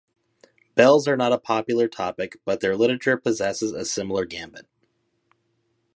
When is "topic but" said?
1.87-2.59